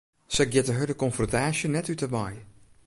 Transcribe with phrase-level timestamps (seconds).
[0.35, 2.33] Sy giet de hurde konfrontaasje net út 'e wei.